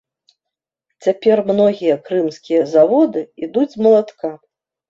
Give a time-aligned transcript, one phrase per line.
[1.07, 4.35] Цяпер многія крымскія заводы ідуць з малатка.